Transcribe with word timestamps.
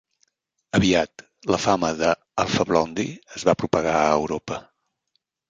Aviat, 0.77 1.23
la 1.55 1.59
fama 1.65 1.91
d'Alpha 1.99 2.65
Blondy 2.71 3.07
es 3.41 3.47
va 3.51 3.57
propagar 3.61 3.95
a 4.01 4.11
Europa. 4.25 4.61